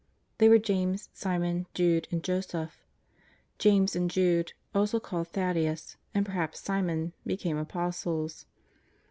[0.39, 2.87] They were James, Simon, Jude and Joseph.
[3.59, 8.47] James and Jude (also called Thaddeus), and perhaps Simon, became Apostles.